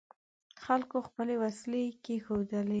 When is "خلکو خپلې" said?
0.63-1.35